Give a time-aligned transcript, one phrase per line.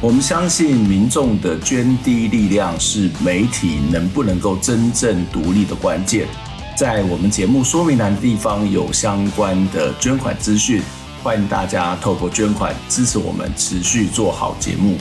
[0.00, 6.28] 我们相信民众的捐滴力量是媒体能不能够真正独立的关键。
[6.76, 10.80] 在我们节目说明栏地方有相关的捐款资讯，
[11.20, 14.96] 欢迎大家透过捐款支持我们持续做好节目。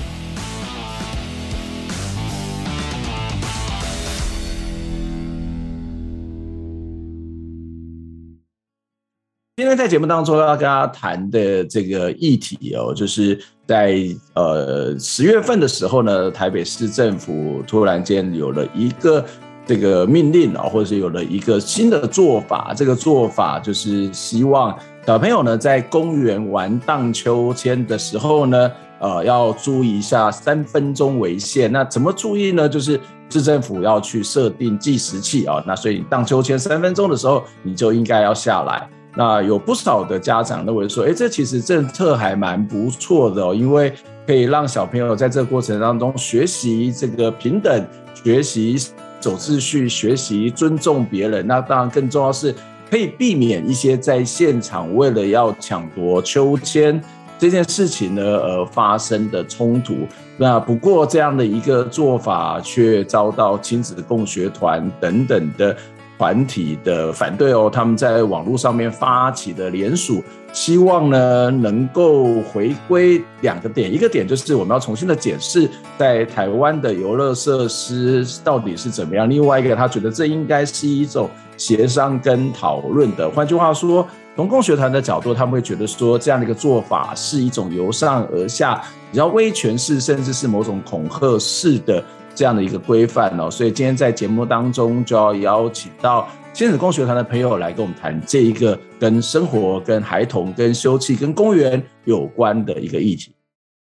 [9.59, 13.35] 今天在节目当中要跟大家谈的这个议题哦，就是
[13.65, 13.97] 在
[14.35, 19.25] 呃十月份的时候呢，台北市政府突然间有了一个
[19.65, 22.71] 这个命令啊，或者是有了一个新的做法。
[22.77, 24.77] 这个做法就是希望
[25.07, 31.71] 小朋友呢在公园玩荡秋千的时候呢，呃，要注意一下三分钟为限。
[31.71, 32.69] 那怎么注意呢？
[32.69, 38.87] 就是市政府要去设定计时器啊，那所以荡秋千三分钟的时候，你就应该要下来。
[39.17, 43.91] 那有不少的家长认为说，哎，这其实政策还蛮不错的，因为
[44.27, 48.77] 可以让小朋友在这个过程当中学习这个平等，学习
[49.19, 51.47] 走秩序，学习尊重别人。
[51.47, 52.53] 那当然更重要是，
[52.91, 57.01] 可以避免一些在现场为了要抢夺秋千
[57.39, 59.95] 这件事情呢而发生的冲突。
[60.37, 65.75] 那不过这样的一个做法却遭到亲子共学团等等的。
[66.17, 83.29] 团体的反对哦，他们在网络上面发起的联署，希望呢能够回归两个点，一个点就是我们要重新的检视在台湾的游乐设施到底是怎么样，另外一个他觉得这应该是一种协商跟讨论的。
[83.29, 88.81] 换句话说，从共学团的角度，他们会觉得说这样的一个做法是一种由上而下，
[89.11, 92.03] 比较威权式，甚至是某种恐吓式的。
[92.37, 103.33] 这样的一个规范哦，所以今天在节目当中就要邀请到亲子共学团的朋友来跟我们谈这一个跟生活、跟孩童、跟休憩、跟公园有关的一个议题。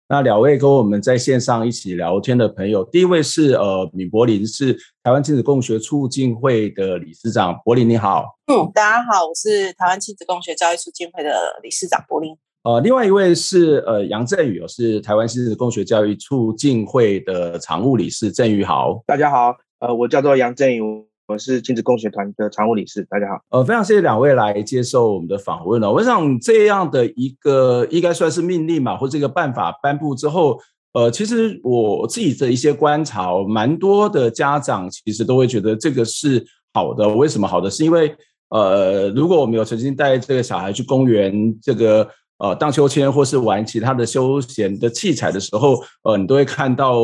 [0.09, 7.61] 那两位跟我们在线上一起聊天的朋友，第一位是呃闵柏林，是台湾亲子共学促进会的理事长。
[7.63, 12.35] 柏林你好，嗯，大家好，我是台湾亲子共学教育促进会的理事长柏林。
[12.67, 18.33] 呃，另外一位是呃杨振宇，是台湾亲子共学教育促进会的常务理事。
[18.33, 20.83] 振宇豪，大家好，呃，我叫做杨振宇，
[21.29, 23.07] 我是亲子共学团的常务理事。
[23.09, 25.93] 大家好，呃，非常谢谢两位来接受我们的访问了。
[25.93, 30.59] 我想这样的一个应该算是命令嘛，或这个办法颁布之后，
[30.95, 36.45] 呃，其实我自己的一些观察，蛮多的家长其实都会觉得这个是
[36.75, 37.09] 好的。
[37.11, 37.71] 为什么好的？
[37.71, 38.13] 是因为
[38.49, 42.11] 呃，如果我们有曾经带这个小孩去公园，这个。
[42.39, 46.97] 呃，荡秋千或是玩其他的休闲的器材的时候，呃，你都会看到，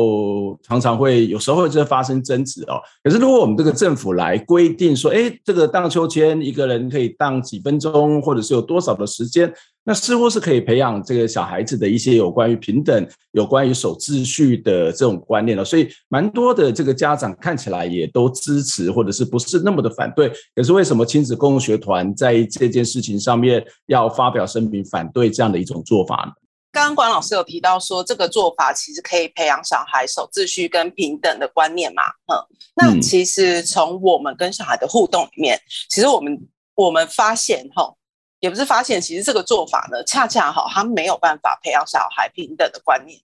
[0.61, 2.79] 常常会有时候会就发生争执哦。
[3.03, 9.51] 可是如果我们这个政府来规定说，哎，这个荡秋千一个人可以荡几分钟，或者是有多少的时间。
[9.85, 20.31] 那似乎是可以培养这个小孩子的一些有关于平等、有关于守秩序的这种观念了，所以蛮多的这个家长看起来也都支持，或者是不是那么的反对。
[20.55, 26.33] 可是为什么亲子共学团在这件事情上面要发表声明反对这样的一种做法呢？
[26.71, 32.03] 刚刚管老师有提到说，这个做法其实可以培养小孩守秩序跟平等的观念嘛？
[32.31, 32.39] 嗯，
[32.75, 37.93] 那其实从我们跟小孩的互动里面，其实我们我们发现哈。
[38.39, 43.17] 也不是发现，其实这个做法呢，恰恰好，他没有办法培养小孩平等的观念，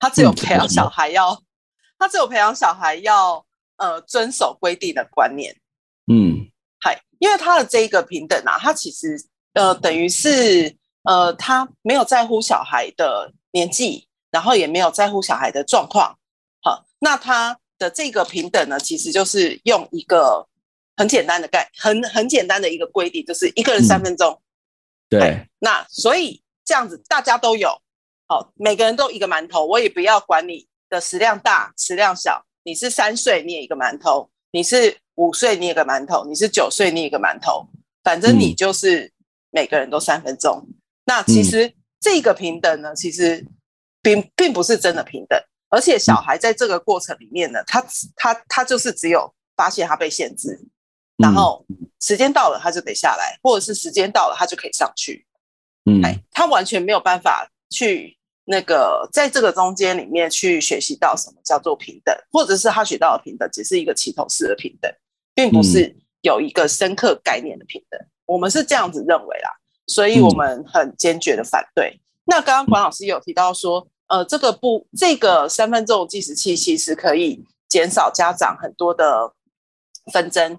[0.00, 1.40] 他只有培养小孩要，
[1.96, 3.46] 他只有培养小孩要
[3.76, 5.54] 呃遵守规定的观念。
[6.12, 6.50] 嗯，
[6.80, 9.16] 嗨，因为他的这一个平等啊，他其实
[9.52, 16.18] 呃等于是呃他没有在乎小孩的年纪，然后也没有在乎小孩的状况。
[16.62, 20.48] 好，那他的这个平等呢，其实就是用一个。
[20.94, 24.30] 很简单的概，很很简单的一个规定，就是一个人三分钟。
[25.08, 27.80] 嗯、对，那所以这样子大家都有，
[28.28, 37.66] 好，每个人都一个馒头，我也不要管你的食量大食量小，你是三岁你也一个馒头，你是五岁你也一个馒头，你是九岁你也一个馒头，
[38.04, 39.10] 反正你就是
[39.50, 40.62] 每个人都三分钟。
[40.68, 43.46] 嗯、那其实这个平等呢，其实
[44.00, 45.38] 并并不是真的平等，
[45.68, 47.84] 而且小孩在这个过程里面呢，他
[48.16, 50.68] 他他就是只有发现他被限制。
[51.18, 51.64] 然后
[52.00, 55.26] 时间到了，他就得下来，或者是时间到了，他就可以上去。
[55.84, 56.00] 嗯，
[56.30, 64.92] 他完全没有办法去那个在这个中间里面去学习到什么叫做平等，或者是他学到的平等只是一个起头式的平等。
[65.34, 67.98] 并不是有一个深刻概念的平等。
[67.98, 69.50] 嗯、我们是这样子认为啦，
[69.92, 71.90] 所以我们很坚决的反对。
[71.90, 79.32] 嗯、那刚刚管老师有提到说，呃，这个不，这个三分钟计时器其实可以减少家长很多的
[80.10, 80.58] 纷争。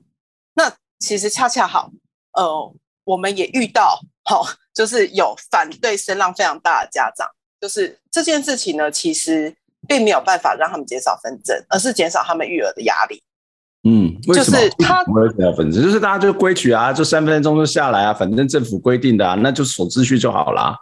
[0.53, 1.91] 那其实恰恰好，
[2.33, 2.73] 呃，
[3.05, 7.27] 我们也遇到，好、哦，就是有反对声浪非常大的家长，
[7.59, 9.55] 就是这件事情呢，其实
[9.87, 13.21] 并没有办法让他们减少纷争，而是减少他们育儿的压力。
[13.83, 14.57] 嗯，为什么？
[14.57, 20.77] 就是他不会减少纷争，就是大家就规矩啊，就三分钟就下来啊，反正政府规定的啊，那就守秩序就好啦。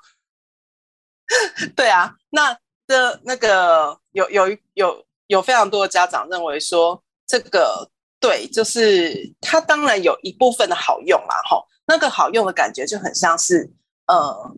[1.76, 2.56] 对啊，那
[2.88, 7.90] 的那个有有有有非常多的家长认为说，这个
[8.20, 13.72] 对，就是他当然有一部分的好用啦，吼，那个好用的感觉就很像是，
[14.06, 14.56] 呃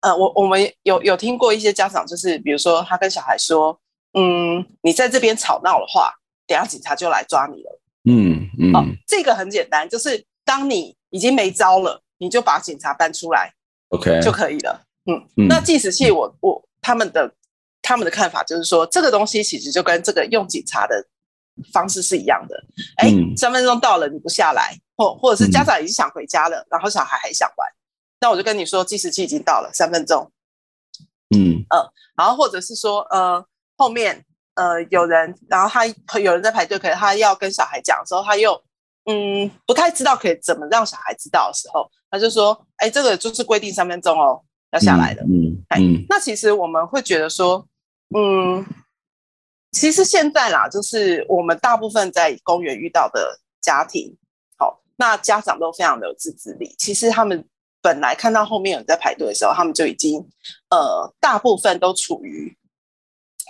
[0.00, 3.80] 呃，我我们有有听过一些家长，就是比如说他跟小孩说，
[4.12, 6.12] 嗯，你在这边吵闹的话，
[6.46, 7.80] 等下警察就来抓你了。
[8.04, 13.52] 嗯嗯，哦，这个很简单，就是当你已经没招了，你就把警察搬出来
[13.88, 14.84] ，OK 就可以了。
[15.06, 17.34] 嗯，嗯，那计时器我，我我他们的
[17.80, 21.06] 他们的看法就是说，这个东西其实就跟这个用警察的
[21.72, 22.64] 方式是一样的。
[22.96, 27.68] 哎，嗯，三分钟到了你不下来，或或者是家长已经想回家了，嗯，然后小孩还想玩，
[28.20, 30.30] 那我就跟你说，计时器已经到了三分钟。
[31.34, 33.44] 嗯呃，然后或者是说，呃，
[33.76, 34.24] 后面
[34.54, 38.60] 呃有人，然后他有人在排队，可是他要跟小孩讲的时候，他又
[39.06, 44.42] 嗯不太知道可以怎么让小孩知道的时候，他就说，哎，这个就是规定三分钟哦。
[44.72, 47.64] 要下来的，嗯，嗯，那其实我们会觉得说，
[48.12, 48.66] 嗯，
[49.70, 54.16] 其实现在啦，就是我们大部分在公园遇到的家庭，
[54.58, 56.74] 好，那家长都非常的有自制力。
[56.76, 57.48] 其实他们
[57.80, 60.28] 本来看到后面有人在排队的时候，他们就已经，
[60.70, 62.58] 呃，大部分都处于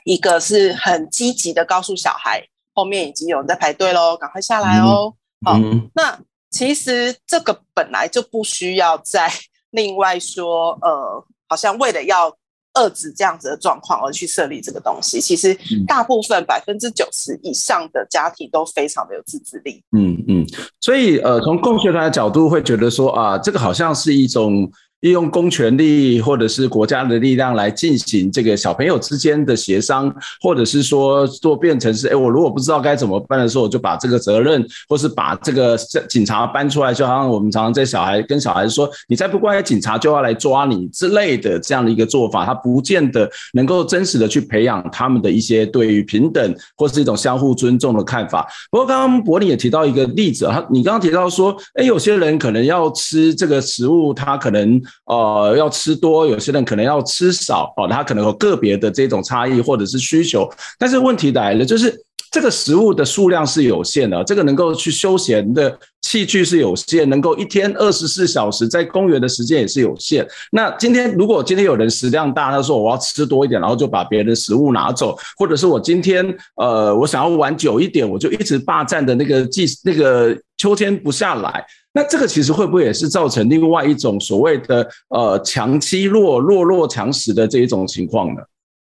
[0.05, 5.12] 一个是很积极的告诉小孩，后面已经有人在排队喽，赶快下来哦。
[5.45, 5.59] 好，
[5.95, 6.19] 那
[6.51, 9.29] 其实这个本来就不需要在。
[9.71, 12.31] 另外说，呃，好像为了要
[12.75, 15.53] 遏制这样子的状况而去设立这个东西，其实
[15.85, 19.83] 大部分百分之九十以上的家庭都非常的有自制力。
[19.91, 20.47] 嗯嗯，
[20.81, 24.71] 所以呃，从共学团的角度会觉得说啊，这个好像是一种。
[25.05, 30.11] 利用公权力或者是国家的力量来进行这个小朋友之间的协商，
[30.41, 35.77] 或者是说做变成是，哎，我如果不知道该怎么办的时候，我就把这个责任，或是把这个
[36.09, 48.49] 警察搬出来，就好像我们常常在小孩跟小孩说，你再不乖，警察就要来抓你之类的这样的一个做法，他不见得能够真实的去培养他们的一些对于平等或是一种相互尊重的看法。
[48.71, 54.81] 不过刚刚柏林也提到一个例子，他你刚刚提到说，哎，有些人可能要吃这个食物，他可能。
[55.06, 61.94] 呃，要吃多，有些人可能要吃少，哦，他可能有个别的这种差异或者是需求，但是问题来了，就是
[62.35, 70.27] 这个食物的数量是有限的，这个能够去休闲的器具是有限，能够一天二十四小时在公园的时间也是有限。
[70.51, 76.27] 那今天如果今天有人食量大，他说我要吃多一点，然后就把别人的食物拿走，或者是我今天
[76.57, 81.65] 呃我想要玩久一点，我就一直霸占的那个季那个秋千不下来。
[81.93, 88.43] 那这个其实会不会也是造成另外一种所谓的呃强欺弱、弱弱强食的这一种情况呢？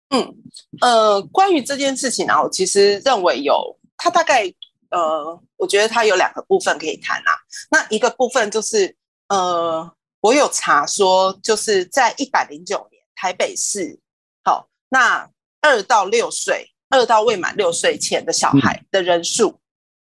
[0.09, 0.35] 嗯，
[0.81, 4.51] 呃，关于这件事情啊，我其实认为有，它大概
[4.89, 7.31] 呃，我觉得它有两个部分可以谈啊。
[7.71, 8.95] 那一个部分就是
[9.27, 9.91] 呃，
[10.21, 13.99] 我有查说，就是在一百零九年台北市，
[14.43, 15.29] 好，那
[15.61, 19.59] 二到六岁、二到未满六岁前的小孩的人数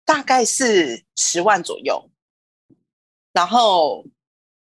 [0.04, 2.08] 大概是十万左右。
[3.32, 4.04] 然后，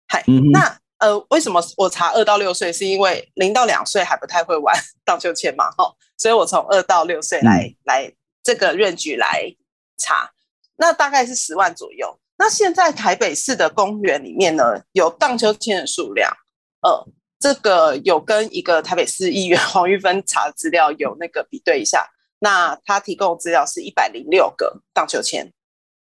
[0.09, 2.73] 嗨，那呃，为什么我查二到六岁？
[2.73, 9.55] 是因为零到两岁还不太会玩荡秋千嘛，吼， 所以我从二到六岁来、嗯、来这个 range 来
[9.99, 10.31] 查，
[10.77, 12.19] 那大概是十万左右。
[12.39, 16.35] 那现在台北市的公园里面呢，有荡秋千的数量，
[16.81, 17.07] 呃，
[17.39, 22.09] 这个有跟一个台北市议员黄玉芬查资料有那个比对一下，
[22.39, 25.53] 那他提供资料是一百零六个荡秋千。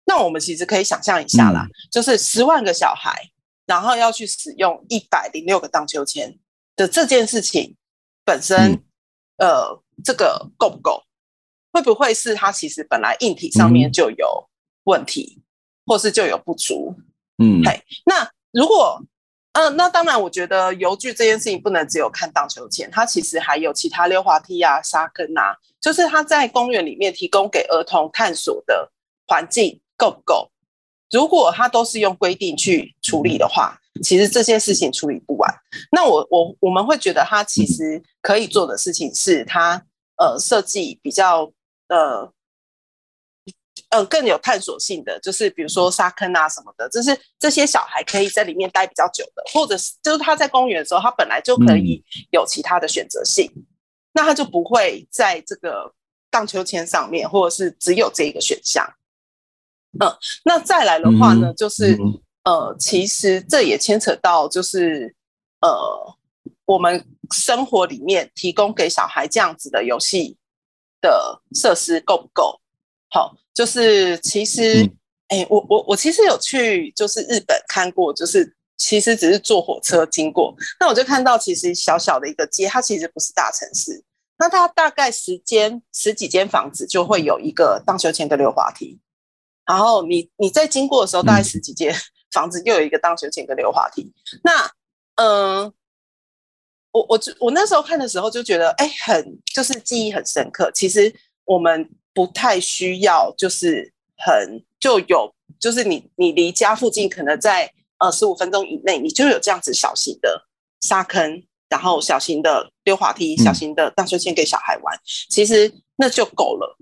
[0.06, 3.20] 那我们其实可以想象一下啦，嗯、就是十万个小孩，
[3.66, 6.38] 然后要去使用一百零六个荡秋千
[6.76, 7.76] 的这件事情
[8.24, 8.74] 本身，
[9.38, 11.04] 嗯、呃，这个够不够？
[11.72, 14.50] 会不会是它其实本来硬体上面就有
[14.84, 15.44] 问题，嗯、
[15.86, 16.96] 或是就有不足？
[17.38, 19.02] 嗯，嘿，那如果，
[19.54, 28.92] 嗯、呃，那当然，我觉得游具这件事情不能只有看荡秋千，它其实还有其他溜滑梯啊、沙坑啊，就是它在公园里面提供给儿童探索的
[29.28, 29.82] 环境。
[29.98, 30.52] 够不够？
[31.12, 35.54] 如果他都是用规定去处理的话，其实这些事情处理不完。
[35.92, 39.82] 那我我我们会觉得他其实可以做的事情是他
[40.18, 41.52] 呃设计比较
[41.88, 42.30] 呃
[43.92, 53.64] 嗯、呃、更有探索性的，就是比如说沙坑啊什么的，就是这些小孩可以在里面待比较久的，或者是就是他在公园的时候，他本来就可以有其他的选择性，嗯、
[54.14, 55.94] 那他就不会在这个
[56.32, 58.86] 荡秋千上面，或者是只有这一个选项。
[60.00, 60.12] 嗯，
[60.44, 65.16] 那再来的话呢，就是、嗯、呃，其实这也牵扯到就是
[65.62, 66.16] 呃，
[66.66, 70.38] 我们生活里面提供给小孩这样子的游戏
[71.02, 72.60] 的设施够不够？
[73.10, 74.84] 好，就是其实，
[75.30, 84.04] 哎、嗯欸，我我我其实有去就是日本看过，就是其实只是坐火车经过，那我就看到其实小小的一个街，它其实不是大城市，
[84.38, 89.00] 那它大概十间十几间房子就会有一个荡秋千的溜滑梯。
[89.66, 91.94] 然后你你在经过的时候，大概十几间
[92.32, 94.04] 房子，又有一个荡秋千跟溜滑梯。
[94.04, 94.72] 嗯、那
[95.16, 95.74] 嗯，
[96.92, 100.70] 我我我那时候看的时候就觉得，哎，很就是记忆很深刻。
[100.74, 101.14] 其实
[101.46, 110.48] 我们不太需要，就是很就有，就是你你离家附近可能在呃十五分钟以内，你就有这样子小型的
[110.82, 116.78] 沙坑，然后小型的溜滑梯，小型的荡秋千给小孩玩，嗯、其实那就够了。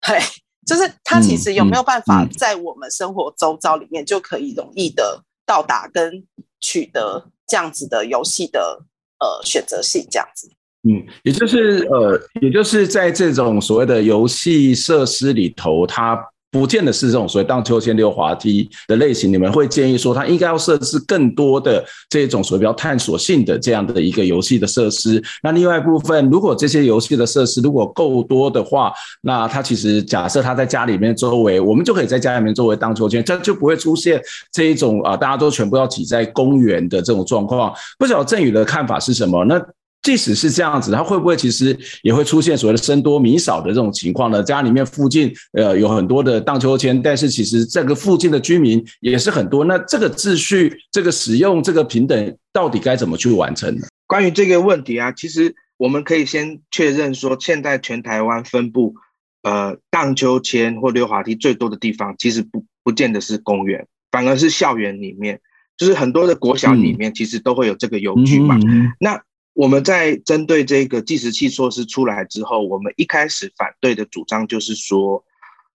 [0.00, 0.18] 嘿。
[0.66, 6.24] 就是它其实有没有办法在我们生活周遭里面就可以容易的到达跟
[6.60, 8.80] 取得这样子的游戏的
[9.18, 10.48] 呃选择性这样子，
[10.88, 16.31] 嗯，也就是呃，也就是在这种所谓的游戏设施里头，它。
[16.52, 25.20] 不见得是这种所谓荡秋千、溜滑梯的类型，你们会建议说，它应该要设置更多的这种所谓比较探索性的这样的一个游戏的设施。
[25.42, 28.92] 那另外一部分，如果这些游戏的设施如果够多的话，
[29.22, 34.20] 那它其实假设它在家里面周围，我们就可以在家里面周围荡秋千，这就不会出现
[34.52, 37.72] 这一种啊，大家都全部要挤在公园的这种状况。
[37.98, 39.42] 不晓得振宇的看法是什么？
[39.46, 39.58] 那。
[40.02, 44.42] 即使是这样子，它会不会其实也会出现所谓的僧多米少的这种情况呢？
[44.42, 49.64] 家里面附近呃有很多的荡秋千，但是其实这个附近的居民也是很多。
[49.64, 53.86] 那这个秩序、这个使用、这个平等，到底该怎么去完成呢？
[54.08, 58.94] 关于这个问题啊，其实我们可以先确认说，现在全台湾分布
[59.42, 65.40] 呃荡秋千或溜滑梯最多的地方，其实不不见得是公园，反而是校园里面，
[65.76, 68.58] 就是很多的国小里面，其实都会有这个游具嘛。
[68.66, 69.22] 嗯、那
[69.54, 75.22] 我们在针对这个计时器措施出来之后，我们一开始反对的主张就是说，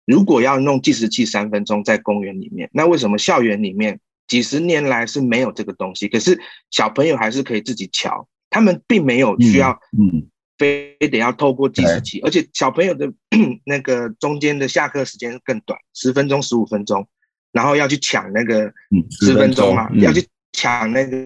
[0.05, 6.07] 如果要弄计时器三分钟在公园里面，那为什么校园里面几十年来是没有这个东西？
[6.07, 6.39] 可是
[6.71, 10.25] 小朋友还是可以自己瞧，他们并没有需要，嗯，
[10.57, 13.11] 非得要透过计时器，而且小朋友的
[13.65, 17.05] 那个中间的下课时间更短，十分钟、十五分钟，
[17.51, 18.71] 然后要去抢那个
[19.19, 21.17] 十分钟嘛，要去抢那个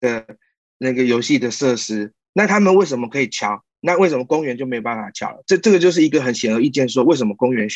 [0.00, 0.24] 的。
[0.78, 3.62] 那个游戏的设施，那他们为什么可以敲？
[3.80, 5.42] 那为什么公园就没有办法敲了？
[5.46, 7.68] 这这个就是一个很显而易见，说为什么公园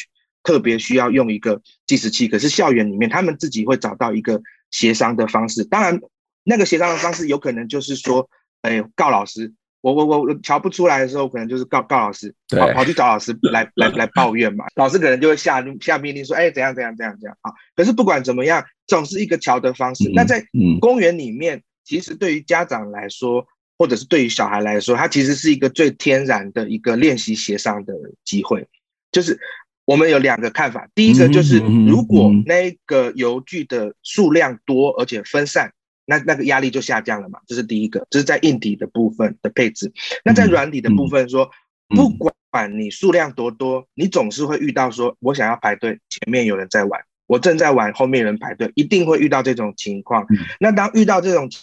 [0.42, 4.40] 特别需要用一个计时器，可是校园里面他们自己会找到一个
[4.70, 5.62] 协商的方式。
[5.62, 6.00] 当然，
[6.42, 8.28] 那个协商的方式有可能就是说，
[8.62, 9.52] 哎，告老师，
[9.82, 14.64] 我我我我敲不出来的时候，可能就是告告老师，跑跑去找老师来来来抱怨嘛。
[14.74, 17.52] 老师可能就会下下命令说，哎，怎样怎样怎样怎样啊。
[17.76, 20.10] 可是不管怎么样，总是一个敲的方式。
[20.12, 20.44] 那在
[20.80, 21.62] 公园里面。
[21.84, 23.46] 其实对于家长来说，
[23.78, 27.94] 或者是对于小孩来说，它其实是一个最天然的一个练习协商的
[28.24, 28.66] 机会。
[29.10, 29.38] 就是
[29.84, 35.72] 我们有两个看法，第一个就是如果那个游具的数量多而且分散，
[36.04, 38.06] 那那个压力就下降了嘛，这是第一个。
[38.10, 39.92] 这是在硬体的部分的配置。
[40.24, 41.50] 那在软体的部分说，
[41.88, 42.08] 不
[42.50, 50.26] 管你数量多多，你总是会遇到说，我想要排队，前面有人在玩，我正在玩，后面有人排队，一定会遇到这种情况。
[50.60, 51.60] 那当遇到这种情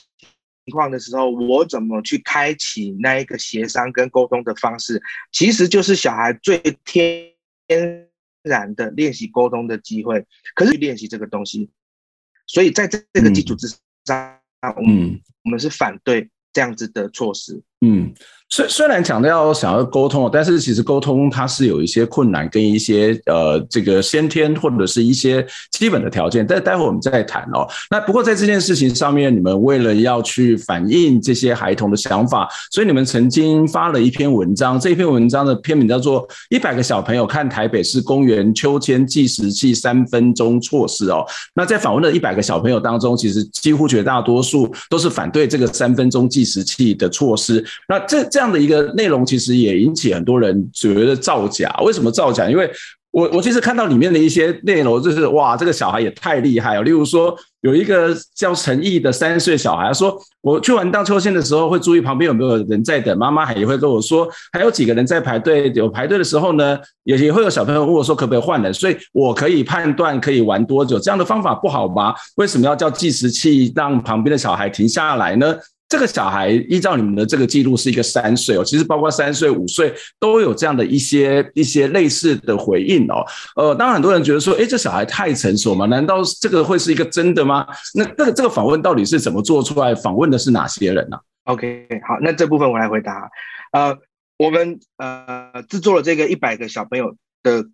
[0.71, 7.33] 况的时候，我怎么去开启那一个协商跟沟通的方式，其实就是小孩最天
[8.43, 10.25] 然的练习沟通的机会。
[10.55, 11.69] 可是练习这个东西，
[12.45, 13.67] 所以在这这个基础之
[14.05, 17.61] 上，嗯，我们我们是反对这样子的措施。
[17.85, 18.13] 嗯。
[18.49, 27.67] 虽虽然强调想要沟通，但是其实沟通它是有一些困难跟一些呃这个先天或者是一些基本的条件，但待会我们再谈哦。
[27.91, 41.25] 那不过在这件事情上面，你们为了要去反映这些孩童的想法，所以你们曾经发了一篇文章，这篇文章的篇名叫做《一百个小朋友看台北市公园秋千计时器三分钟措施》哦。
[41.53, 47.61] 那在访问的一百个小朋友当中，其实几乎绝大多数都是反对这个三分钟计时器的措施。
[47.87, 51.73] 那这这样的一个内容，其实也引起很多人觉得造假。
[51.83, 52.49] 为什么造假？
[52.49, 52.69] 因为
[53.11, 56.83] 我我其实看到里面的一些内容，就是哇，这个小孩也太厉害了。
[56.83, 65.71] 例如说，有一个叫陈毅的三岁小孩说，我去玩荡秋千的时候会注意旁边有没有人在等，妈妈还也会跟我说，还有几个人在排队。
[65.73, 70.99] 有排队的时候呢，也也会有小朋友问我说可不可以换人，所以我可以判断可以玩多久。
[70.99, 72.13] 这样的方法不好吗？
[72.35, 75.55] 为什么要叫计时器让旁边的小孩停下来呢？
[75.89, 83.25] 这个小孩依照你们的这个记录是一个三岁哦，其实包括三岁、五岁都有这样的一些一些类似的回应哦。
[83.55, 85.85] 呃，当然很多人觉得说，哎，这小孩太成熟嘛？
[85.85, 87.65] 难道这个会是一个真的吗？
[87.93, 89.95] 那这个这个访问到底是怎么做出来？
[89.95, 93.29] 访问的是哪些人呢？OK，好，那这部分我来回答。
[93.71, 93.97] 呃，
[94.37, 97.65] 我们呃制作了这个一百个小朋友的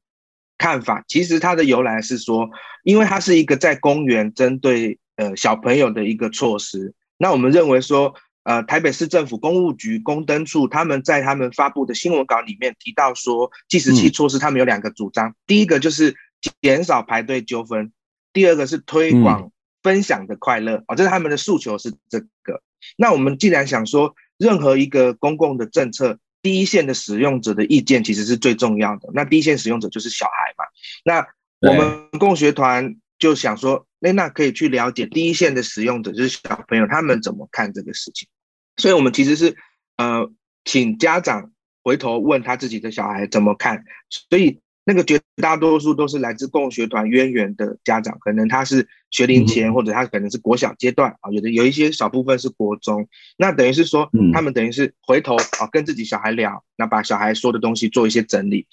[0.60, 2.48] 看法，其实它的由来是说，
[2.84, 6.93] 因为它是一个在公园针对呃小朋友的一个措施。
[7.24, 8.13] 那我们认为说，
[8.44, 16.13] 呃，台北市政府公务局公灯处他们在他们发布的新闻稿里面提到说，计时器措施他们有两个主张，第一个就是
[16.62, 17.94] 减少排队纠纷，
[18.34, 22.62] 第二个是推广分享的快乐，哦，这是他们的诉求是这个。
[22.98, 30.65] 那我们既然想说，任何一个公共的政策，第一线的使用者的意见其实是最重要的，那第一线使用者就是小孩嘛。
[31.06, 31.25] 那
[31.70, 33.88] 我们共学团就想说。
[34.06, 38.27] 那那可以去了解第一线的使用者，就是小朋友，他们怎么看这个事情。
[38.75, 39.56] 所以，我们其实是
[39.96, 40.30] 呃，
[40.65, 41.53] 请家长
[41.86, 43.86] 回头问他自己的小孩怎么看。
[44.10, 53.08] 所以，那个绝大多数都是来自共学团渊源的家长，可能他是学龄前，或者他可能是国小阶段啊，有的有一些小部分是国中。
[53.38, 58.68] 那等于是说，他们等于是回头啊，跟自己小孩聊，那把小孩说的东西做一些整理。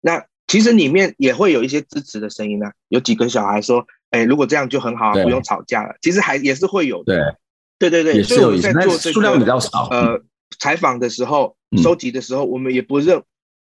[0.00, 3.86] 那其实里面也会有一些支持的声音呢，有几个小孩说。
[4.10, 5.96] 哎，如果这样就很好，不用吵架了。
[6.00, 7.36] 其实还也是会有的，
[7.76, 8.22] 对对对对。
[8.22, 9.88] 所以我们在做这个数量比较少。
[9.90, 10.22] 呃，
[10.60, 13.20] 采访的时候、收集的时候，我们也不认，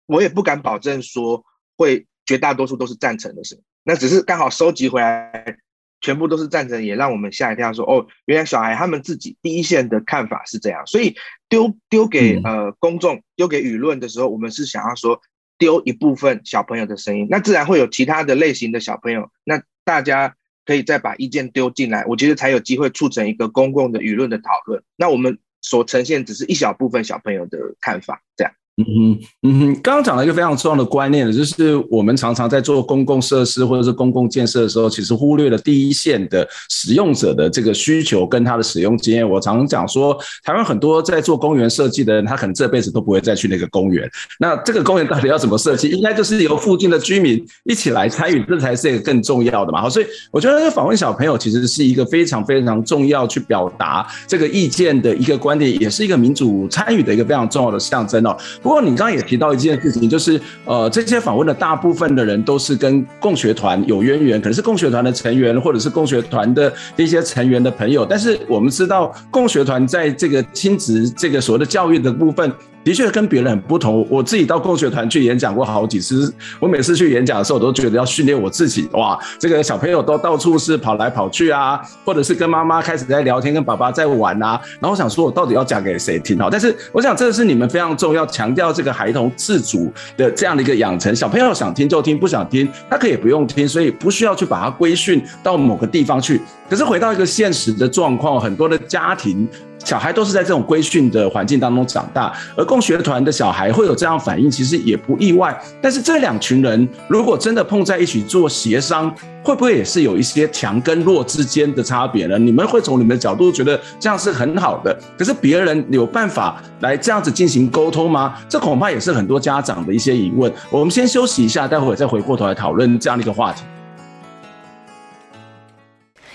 [0.07, 1.45] 我也不敢保证说
[1.77, 3.61] 会绝大多数都是赞成的事。
[3.83, 5.57] 那只是刚好收集回来，
[6.01, 10.87] 全部都是赞成，也让我们吓一跳，说哦，原来小孩他们自己第一线的看法是这样。
[10.87, 11.17] 所以
[11.49, 15.21] 丢丢给呃公众、丢给舆论的时候，我们是想要说
[15.61, 19.63] 丢一部分小朋友的声音，那自然会有其他的类型的小朋友那。
[19.83, 24.81] 大家可以再把意见丢进来，我觉得才有机会促成一个公共的舆论的讨论。
[24.95, 28.53] 那我们所呈现只是一小部分小朋友的看法，这样。
[28.81, 39.29] 嗯哼，嗯哼，刚刚讲了一个非常重要的观念，就是我们常常在做公共设施或者是公共建设的时候，其实忽略了第一线的使用者的这个需求跟他的使用经验。
[39.29, 44.09] 我常常讲说，台湾很多在做公园设计的人，他可能这辈子都不会再去那个公园。
[44.39, 45.89] 那这个公园到底要怎么设计？
[45.91, 49.83] 应该就是由附近的居民一起来参与，这才是一个更重要的嘛。
[49.83, 58.37] 好，所以我觉得访问小朋友其实是一个非常非常重要去表达这个意见的一个观点，也是一个民主参与的一个非常重要的象征哦。
[58.71, 68.07] 不过你刚刚也提到一件事情，就是呃，这些访问的大部分的人都是跟共学团有渊源，可能是共学团的成员，或者是共学团的一些成员的朋友。
[68.07, 72.53] 但是我们知道，共学团在这个亲子这个所谓的教育的部分。
[72.83, 74.07] 的确跟别人很不同。
[74.09, 78.89] 我自己到共学团去演讲过好几次，我每次去演讲的时候，我都觉得要训练我自己。
[78.93, 84.61] 哇，这个小朋友都到处是跑来跑去啊，或者是跟妈妈开始在聊天，跟爸爸在玩啊。
[84.81, 86.39] 然后我想说，我到底要讲给谁听？
[86.39, 91.15] 好，但是我想这个是你们非常重要，强调这个孩童自主的这样的一个养成。
[91.15, 96.41] 小朋友想听就听，不想听他可以不用听，所以不需要去把他规训到某个地方去。
[96.69, 99.49] 可是回到一个现实的状况，很多的家庭。
[99.85, 105.59] 小孩都是在这种规训的环境当中长大，而共学团的小孩会有这样反应，其实也不意外。
[105.81, 109.13] 但是这两群人如果真的碰在一起做协商，
[109.43, 112.39] 会不会也是有一些强跟弱之间的差别呢？
[112.39, 118.35] 你们会从你们的角度觉得这样是很好的，可是别人有办法来这样子进行沟通吗？
[118.49, 120.53] 这恐怕也是很多家长的一些疑问。
[120.71, 123.63] 我们先休息一下，待会再回过头来讨论这样的一个话题。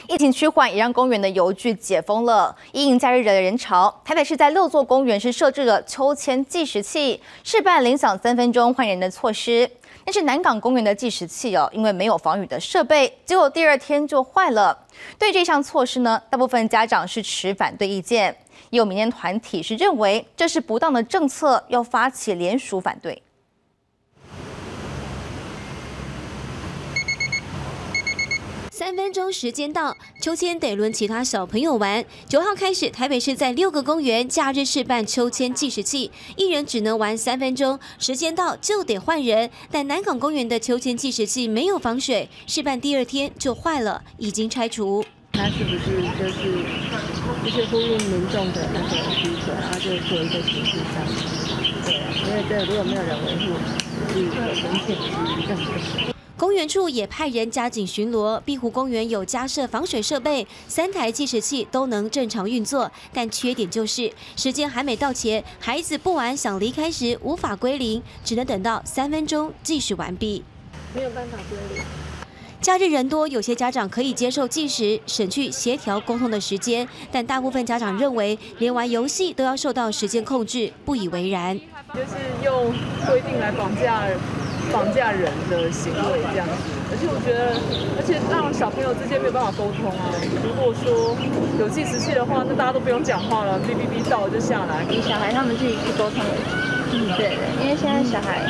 [0.08, 2.56] 疫情趋缓，也让公园的游具解封了。
[2.72, 9.70] 因应假日的人潮，台北市在六座公园是设置了秋千计时器，试办铃响三分钟换人的措施。
[10.04, 14.78] 但是南港公园的计时器哦，因为没有防雨的设备，结果第二天就坏了。
[15.18, 18.36] 对这项措施呢，大部分家长是持反对意见，
[18.70, 23.20] 也有民间团体是认为这是不当的政策，要发起联署反对。
[28.78, 32.04] 三分钟时间到，秋千得轮其他小朋友玩。
[32.28, 39.50] 九号开始，台北市在六个公园假日试办秋千计时器，一人只能玩三分钟，时间到就得换人。
[39.72, 45.06] 但南港公园的秋千计时器没有防水，试办第二天就坏了，已经拆除。
[45.32, 46.66] 他是不是就是
[47.46, 51.08] 就是呼应民众的那个需求，然后就做一个形式上，
[51.86, 53.54] 对，因因为这如果没有人维护，
[54.12, 54.28] 是
[54.62, 56.15] 风险是更大。
[56.38, 58.38] 公园处也派人加紧巡逻。
[58.42, 70.44] 碧湖公园有加设防水设备，三台计时器都能正常运作，但缺点就是时间还没到前，孩子不玩想离开时无法归零，只能等到三分钟计时完毕。
[70.94, 71.82] 没有办法归零。
[72.60, 81.58] 假日人多，有些家长可以接受计时，省去协调沟通的时间，但大部分家长认为，连玩游戏都要受到时间控制，不以为然。
[81.94, 82.74] 就是用
[83.08, 84.04] 规定来绑架。
[84.72, 86.54] 绑架人的行为这样子，
[86.92, 87.56] 而且我觉得，
[87.98, 90.12] 而且让小朋友之间没有办法沟通啊。
[90.44, 91.16] 如果说
[91.60, 96.20] 有计时器的话，那大家都不用讲话了，哔哔哔到了就下来，给小孩他们自己去沟通。
[96.92, 98.42] 嗯，对的，因为现在小孩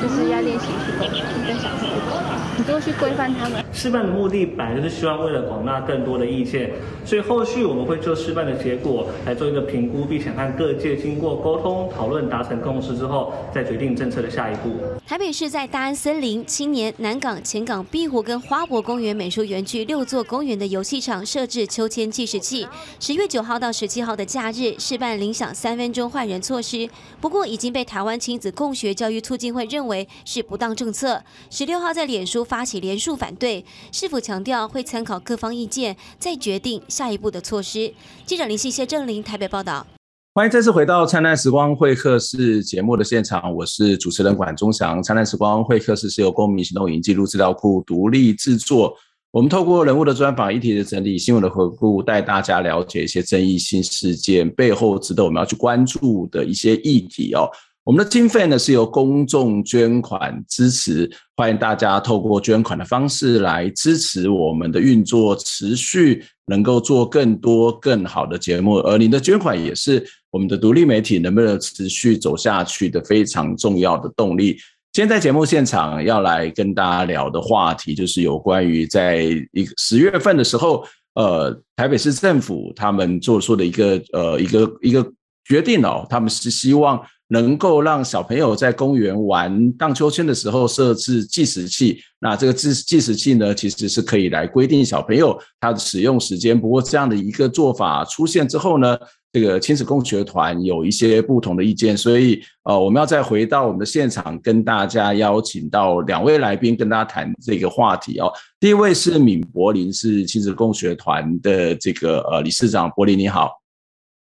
[0.00, 3.64] 就是要练习去沟通，跟小朋友沟通，你多去规范他们。
[3.72, 6.70] 示范的目的本来就是希望为了广纳更多的意见，
[7.06, 14.76] 所以后续我们会就示范的结果来做一个评估，并且和各界经过沟通讨论达成共识之后，再决定政策的下一步。
[15.06, 22.68] 台北市在大安森林、青年、南港、前港、碧湖跟花博公园美术园区六座公园的游戏场设置秋千计时器，
[22.98, 26.86] 十月九号到十七号的假日示范铃响三分钟换人措施，
[27.22, 33.64] 不过已经被台湾亲子共学教育促进会认为是不当政策，十六号在脸书发起连署反对。
[33.92, 37.94] 是否强调会参考各方意见，再决定下一步的措施？
[38.26, 39.86] 记者林信谢正林台北报道。
[40.34, 45.00] 欢迎再次回到灿烂时光会客室节目的现场，我是主持人管中祥。
[45.00, 48.92] 灿烂时光会客室是由公民行动影记录资料库独立制作，
[49.30, 57.48] 我们透过人物的专访、议题的整理、新闻的回顾，带大家了解一些争议性事件背后值得我们要去关注的一些议题哦。
[57.90, 68.76] 我们的经费呢是由公众捐款支持，欢迎大家透过捐款的方式来支持我们的运作，持续能够做更多更好的节目。
[68.76, 74.52] 而您的捐款也是我们的独立媒体能不能持续走下去的非常重要的动力。
[74.92, 85.04] 今天在节目现场要来跟大家聊的话题，就是有关于在一十月份的时候，呃，台北市政府他们做出的一个呃一个一个
[85.44, 86.96] 决定哦，他们是希望。
[87.32, 96.60] 能够让小朋友在公园玩荡秋千的时候设置计时器，那这个计计时器呢，其实是可以来规定小朋友他的使用时间。
[96.60, 98.98] 不过这样的一个做法出现之后呢，
[99.32, 108.28] 这个亲子共学团有一些不同的意见，所以呃，我们要再回到我们的现场，跟大家邀请到两位来宾跟大家谈这个话题哦。
[108.58, 113.60] 第一位是闵柏林，是亲子共学团的这个呃理事长，柏林你好。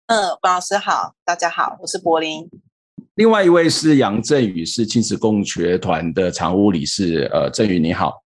[0.09, 2.51] 嗯，管老师好，大家好，我是柏林。
[3.17, 7.29] 另外一位是杨振宇，是亲子共学团的常务理事。
[7.31, 8.23] 呃，振宇你好。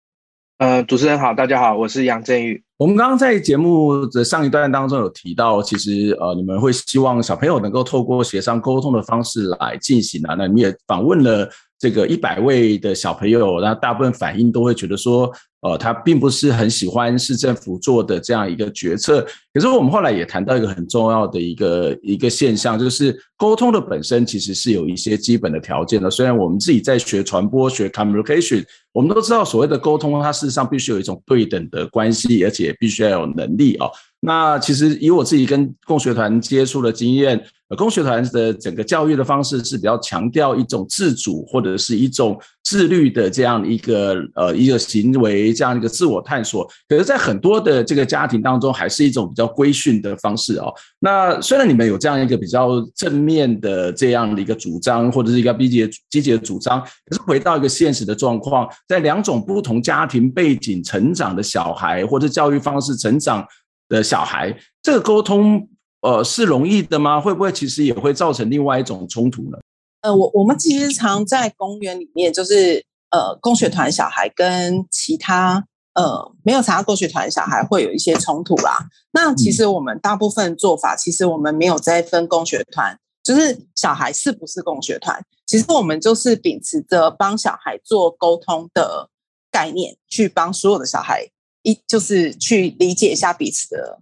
[0.58, 2.64] 呃，主持人好，大家好，我是杨振宇。
[2.78, 10.34] 我们刚刚在节目的上一段当中有提到，其实呃，你们会希望小朋友能够透过协商沟通的方式来进行啊。
[10.34, 11.48] 那你也访问了
[11.82, 15.30] 这个一百位的小朋友，那大部分反应都会觉得说。
[15.64, 19.24] 呃，他并不是很喜欢市政府做的这样一个决策。
[19.54, 26.10] 可是我们后来也谈到一个很重要的一个一个现象，就是沟通的本身其实是有一些基本的条件的。
[26.10, 33.88] 虽然我们自己在学传播学 communication，我们都知道所谓的沟通，它事实上必须有一种对等的关系，而且必须要有能力哦。
[34.20, 37.40] 那其实以我自己跟共学团接触的经验，
[37.76, 46.68] 共学团的整个教育的方式是比较强调一种自主或者是一种自律的这样一个呃一个行为，这样一个自我探索。
[46.88, 50.74] 可是，在很多的这个家庭当中，还是一种比较规训的方式哦。
[51.00, 63.46] 那虽然你们有这样一个比较正面的这样的一个主张，或者是一个积极积极的主张，可是回到一个现实的状况，在两种不同家庭背景成长的小孩，或者教育方式成长。
[63.90, 65.68] 的小孩，这个沟通，
[66.02, 67.22] 呃，是容易的吗？
[67.22, 69.58] 会不会其实也会造成另外一种冲突呢？
[70.02, 78.88] 呃，我我们其实常在公园里面，就是呃，供学团小孩跟其他呃没有参加供学团小孩会有一些冲突啦。
[79.12, 89.10] 那其实我们大部分做法，其实我们没有在分供学团，就是小孩是不是供学团，其实我们就是秉持着帮小孩做沟通的
[89.52, 91.30] 概念，去帮所有的小孩。
[91.64, 94.00] 一就是去理解一下彼此的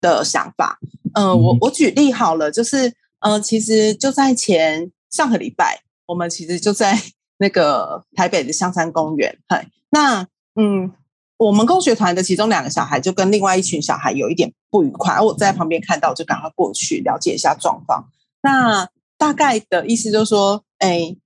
[0.00, 0.80] 的想法。
[1.16, 2.88] 嗯、呃，我我举例好了，就是
[3.20, 7.00] 嗯、呃，其实就在前上个礼拜，我们其实就在
[7.40, 9.38] 那个台北的香山公园。
[9.48, 10.26] 嗨，那
[10.60, 10.92] 嗯，
[11.38, 18.10] 我们共学团的其中两个小孩就跟另外一群小孩有一点不愉快，我在旁边看到，就赶快过去了解一下状况。
[18.42, 21.16] 那大概的意思就是说，哎，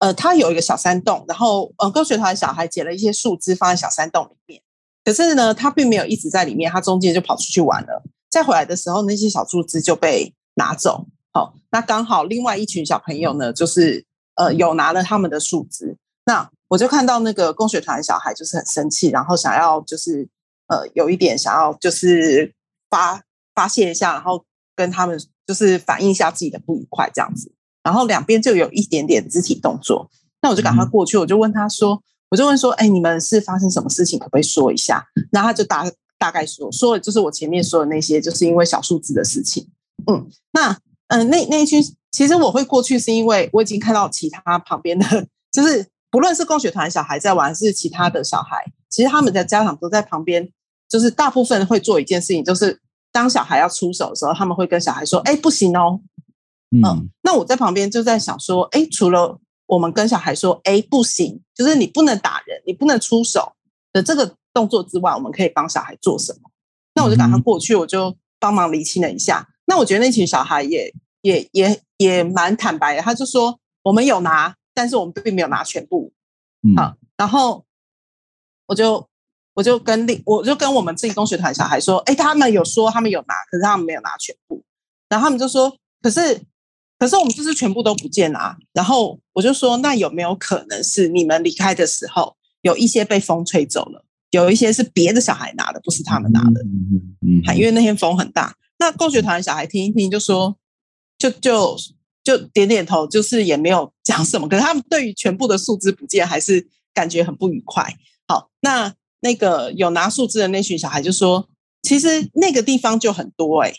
[0.00, 4.60] 呃，他有一个小山洞，然后呃，共学团的小孩捡了一些树枝放在小山洞里面。
[5.04, 8.02] 可是呢，他并没有一直在里面，他中间就跑出去玩了。
[8.36, 11.06] 再回来的时候，那些小树枝就被拿走。
[11.32, 15.96] 好，那刚好另外一群小朋友呢，就是呃有拿了他们的树枝，
[16.26, 20.28] 那我就看到那个供学团小孩就是很生气，然后想要就是
[20.66, 22.52] 呃有一点想要就是
[22.90, 23.22] 发
[23.54, 24.44] 发泄一下，然后
[24.74, 27.50] 跟他们就是反映一下自己的不愉快这样子，
[27.82, 30.10] 然后两边就有一点点肢体动作，
[30.42, 35.06] 那我就赶快过去，我就问他说，我就问说，哎，你们是发生什么事情，可不可以说一下？
[35.32, 39.68] 然后他就大大概说说的就是我前面说的那些，就是因为小数字的事情。
[40.06, 40.72] 嗯，那
[41.08, 50.50] 嗯、呃，那那一群其实我会过去，是因为我已经看到其他旁边的，就是不论是共学团小孩在玩，还是其他的小孩，其实他们的家长都在旁边，
[50.88, 52.80] 就是大部分会做一件事情，就是
[53.12, 56.00] 当小孩要出手的时候，他们会跟小孩说：“哎，不行哦。”
[56.70, 63.52] 嗯，那我在旁边就在想说：“哎，除了我们跟小孩说‘哎，不行’，就是你不能打人，你不能出手
[63.92, 66.50] 的这个动作之外，我们可以帮小孩做什么？”
[66.96, 69.46] 那我就赶快过去，我就帮忙厘清了一下。
[69.66, 70.90] 那我觉得那群小孩也
[71.20, 76.14] 也也也蛮坦白的，他就说我们有拿，但是我们并没有拿全部。
[76.62, 77.66] 嗯，好，然后
[78.64, 79.06] 我就
[79.52, 84.64] 我就跟另我就跟我们自己工学团小孩说，哎，他们有说他们有拿，可是他们没有拿全部。
[85.10, 86.40] 然后他们就说，可是
[86.98, 88.56] 可是我们就是全部都不见啊。
[88.72, 96.60] 然后我就说，那有没有可能是你们离开的时候有一些被风吹走了，有一些是别的小孩拿的，不是他们拿的？
[96.62, 98.54] 嗯嗯，嗯，因为那天风很大。
[98.78, 100.56] 那共学团的小孩听一听，就说，
[101.16, 101.76] 就就
[102.22, 104.48] 就点点头，就是也没有讲什么。
[104.48, 107.96] 可是他们对于全部的树枝不见，还是感觉很不愉快。
[108.28, 111.48] 好，那那个有拿树枝的那群小孩就说，
[111.82, 113.76] 其实那个地方就很多哎、欸。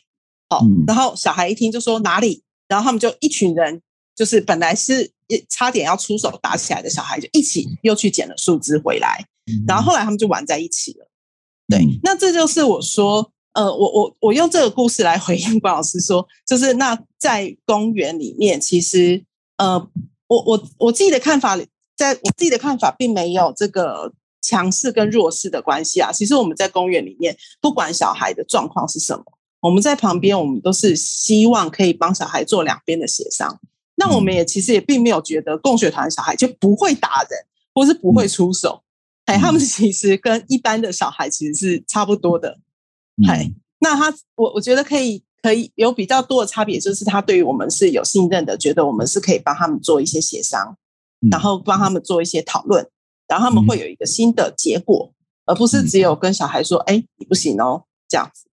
[0.50, 3.82] 好，然后小孩一听就说哪里，然后他们就一群人，
[4.16, 5.12] 就是本来是
[5.50, 9.28] 差点要出手打起来的小孩，就一起又去捡了树枝回来。
[9.68, 11.10] 然后后来他们就玩在一起了。
[11.68, 13.32] 对，那这就是我说。
[13.54, 19.26] 呃，我我我用这个故事来回应关老师说，就是那在公园里面，其实
[19.58, 19.80] 呃，
[20.28, 21.58] 我我我自己的看法，
[21.96, 26.12] 在我自己的看法，并没有这个强势跟弱势的关系啊。
[26.12, 29.24] 其实我们在公园里面，不管小孩的状况是什么，
[29.62, 33.60] 我们在旁边，我们都是希望可以帮小孩做两边的协商。
[33.96, 37.40] 那我们也其实也并没有觉得共学团小孩就不会打人，
[37.74, 38.84] 或是不会出手，
[39.28, 42.60] 哎，他们其实跟一般的小孩其实是差不多的。
[43.28, 50.76] 哎、嗯，那他我我觉得可以可以有比较多的差别，就是他对于我们是有信任的，觉得我们是可以帮他们做一些协商，
[51.22, 52.88] 嗯、然后帮他们做一些讨论，
[53.28, 55.16] 然后他们会有一个新的结果，嗯、
[55.48, 58.48] 而不是只有跟小孩说：“哎、嗯，你不行哦。”这样子。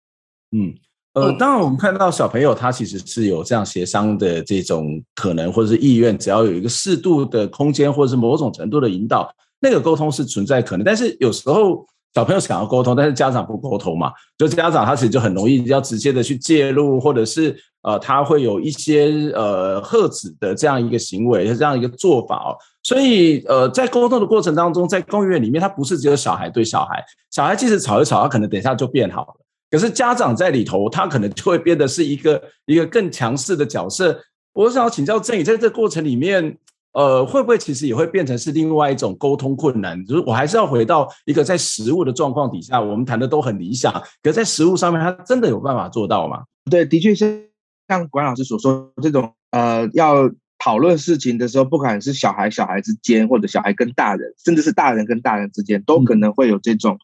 [0.51, 0.75] 嗯，
[1.13, 9.33] 呃，当然我们看到小朋友他其实是有这样协商的这种可能或者是意愿，只要有一个适度的空间或者是某种程度的引导，
[9.65, 11.87] 那个沟通是存在可能，但是有时候。
[12.17, 22.55] 小朋友想要沟通，但是家长不沟通嘛，就家长他其实就很容易要直接的去介入，或者是呃他会有一些呃喝止的这样一个行为，这样一个做法哦。
[22.85, 29.35] 所以呃在沟通的过程当中，在公园里面，他不是只有小孩对小孩，小孩即使吵一吵，他可能等一下就变好了。
[29.69, 34.17] 可是家长在里头，他可能就会变得是一个一个更强势的角色。
[34.53, 36.59] 我想要请教郑宇，在这过程里面。
[36.95, 40.03] 呃，会不会其实也会变成是另外一种沟通困难？
[40.07, 46.45] 就是我还是要回到一个在实物的状况底下，我们谈的都很理想，可是在实物上面，他真的有办法做到吗？
[46.71, 47.51] 对，的确是
[47.89, 56.97] 像管老师所说，这种呃，要讨论事情的时候，不管是小孩小孩之间，或者小孩跟大人，甚至是大人跟大人之间，都可能会有这种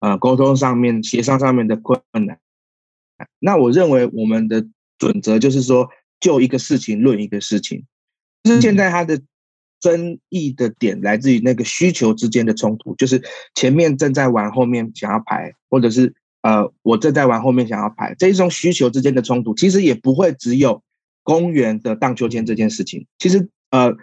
[0.00, 2.38] 呃沟通上面、协商上面的困难。
[3.38, 4.66] 那我认为我们的
[4.98, 5.88] 准则就是说，
[6.20, 7.86] 就一个事情论一个事情，
[8.42, 9.18] 就是现在他的。
[9.80, 13.22] 争议的点来自于那个需求之间的冲突，就是
[13.54, 20.82] 前面正在玩，后面想要排，或者是呃，我正在玩，后面想要排，这一种需求之间的冲突，其实也不会只有
[21.22, 23.06] 公园的荡秋千这件事情。
[23.18, 23.96] 其实呃，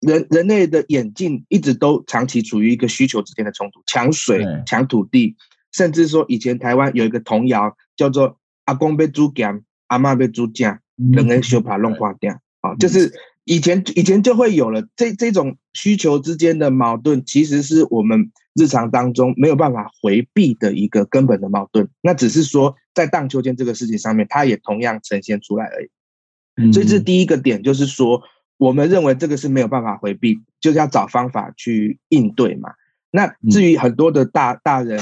[0.00, 5.36] 人人类的眼镜一直都长期处于一个需求之间的冲突，抢水、抢土地，
[5.72, 13.12] 甚至说以前台湾有一个童谣叫做“阿公被猪赶，阿嬷被猪架，人人修把弄花掉”，啊，就是。
[13.44, 21.88] 以前以前就会有了这这种需求之间的矛盾，其实是我们日常当中没有办法回避的一个根本的矛盾。
[22.02, 26.72] 那只是说在荡秋千这个事情上面，它也同样呈现出来而已。
[26.72, 28.22] 所以这是第一个点，就是说
[28.58, 32.70] 我们认为这个是没有办法回避，就是要找方法去应对嘛。
[33.10, 35.00] 那至于很多的大大人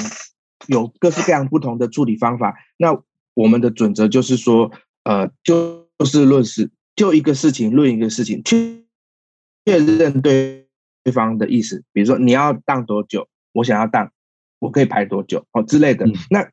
[0.68, 2.98] 有各式各样不同的处理方法，那
[3.34, 4.70] 我们的准则就是说，
[5.02, 6.70] 呃，就事论事。
[6.98, 8.82] 就一个事情论一个事情，确
[9.64, 10.66] 认对
[11.04, 11.84] 对方的意思。
[11.92, 14.10] 比如说你要荡多久，我想要荡，
[14.58, 16.04] 我可以排多久哦之类的。
[16.28, 16.50] 那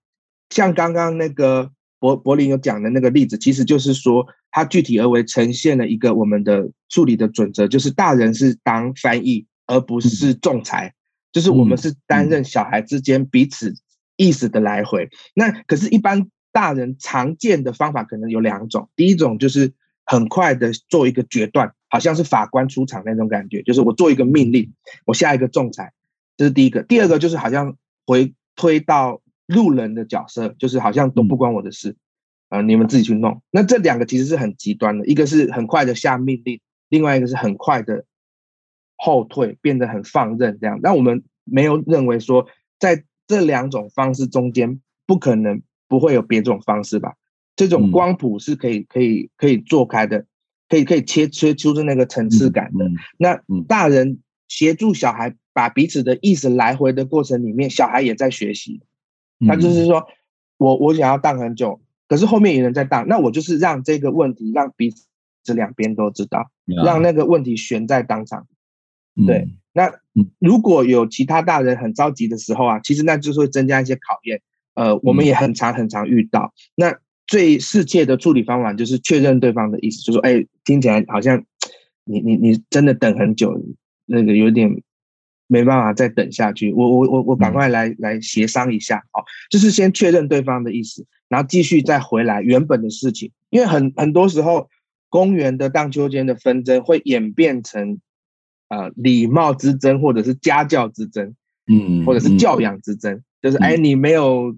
[0.51, 10.93] 像刚刚那个柏柏林有讲的那个例子，其实就是说，它具体而为呈现了一个我们的处理的准则，就是大人是当翻译，而不是仲裁，
[11.31, 13.73] 就是我们是担任小孩之间彼此
[14.15, 15.10] 意思的来回。
[15.34, 19.73] 那可是，一般大人常见的方法可能有两种，第一种就是
[20.06, 24.74] 很快的做一个决断，好像是法官出场那种感觉，就是我做一个命令，
[25.06, 25.91] 我下一个仲裁，
[26.38, 26.84] 这是第一个。
[26.84, 29.22] 第二个就是好像回推到。
[29.48, 31.96] 路人的角色就是好像都不关我的事，
[32.50, 33.44] 呃，你们自己去弄。
[33.52, 38.06] 那这两个其实是很极端的，一个是很快的下命令，另外一个是很快的
[38.98, 40.80] 后退，变得很放任这样。
[40.82, 42.48] 那我们没有认为说，
[42.80, 47.13] 在这两种方式中间不可能不会有别种方式吧？
[47.56, 50.26] 这种光谱是可以可以可以做开的，
[50.68, 52.86] 可以可以切切出的那个层次感的。
[53.18, 58.82] 那大人协助小孩把彼此的意思来回的过程里面，小孩也在学习。
[59.48, 60.06] 他就是说，
[60.58, 64.91] 我我想要荡很久，可是后面有人在荡，那我就是让这个问题让彼
[65.44, 66.52] 此两边都知道，
[66.84, 68.48] 让那个问题悬在当场。
[69.26, 69.91] 对，那
[70.39, 74.41] 如果有其他大人很着急的时候啊，其实那就是会增加一些考验。
[74.74, 76.54] 呃，我们也很常很常遇到。
[76.76, 81.43] 那最世界的处理方法就是确认对方的意思，就说，哎，听起来好像
[82.03, 83.59] 你你你真的等很久，
[84.05, 84.81] 那个有点。
[85.47, 94.67] 没办法再等下去，我我我我赶快来来协商一下，哦，就是先确认对方的意思，然后继续再回来原本的事情，因为很很多时候
[95.07, 97.99] 公园的荡秋千的纷争会演变成
[98.69, 101.35] 呃礼貌之争，或者是家教之争，
[101.71, 104.57] 嗯，或者是教养之争，就是哎你没有，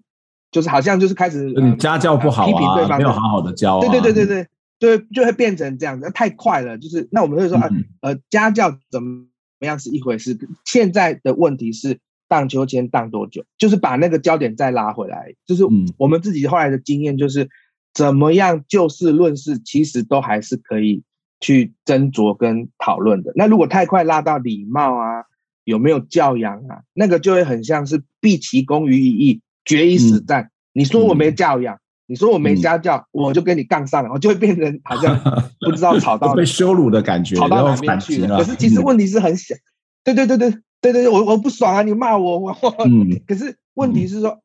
[0.58, 4.48] 就是好像就是开始你家教不好啊，批评对方没有好好的教，对对对对对，
[4.80, 7.70] 就就会变成这样子，太快了，就是那我们会说啊
[8.02, 9.28] 呃家教怎么？
[9.60, 10.38] 怎么样是一回事？
[10.66, 13.44] 现在的问题是荡秋千荡多久？
[13.58, 15.34] 就是把那个焦点再拉回来。
[15.48, 15.64] 就是
[15.98, 17.50] 我们自己后来的经验，就是
[17.92, 21.02] 怎么样就事论事，其实都还是可以
[21.40, 23.32] 去斟酌跟讨论的。
[23.34, 25.24] 那如果太快拉到礼貌啊，
[25.64, 30.44] 有没有教养啊，那个就会很像是毕其功于一役，决一死战。
[30.44, 31.78] 嗯、你说我没教养。
[32.10, 35.14] 你说我没家教，嗯、我就跟你杠上了，我就会变成 好像
[35.60, 38.38] 不知道吵到被羞辱的感觉，吵到哪边去了。
[38.38, 39.54] 可是其实问题是很小，
[40.06, 42.56] 对对对对对对，我我不爽啊，你骂我我。
[42.88, 44.42] 嗯、可是问题是说，嗯、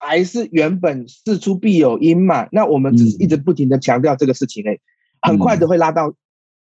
[0.00, 2.48] 还是原本事出必有因嘛？
[2.50, 4.80] 那我们只是一直不停的强调这个事情诶，
[5.22, 6.12] 很快的会拉到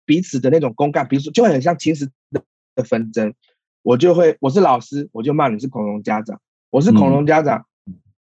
[0.05, 2.43] 彼此的那种公干，比如说就会很像秦时的
[2.75, 3.33] 的纷争，
[3.81, 6.39] 我就会我是老师，我就骂你是恐龙家长，
[6.69, 7.61] 我是恐龙家长。
[7.61, 7.65] 嗯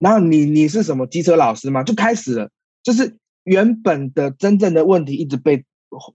[0.02, 1.84] 然后你你是什么机车老师吗？
[1.84, 2.48] 就开始了，
[2.82, 5.62] 就是原本的真正的问题一直被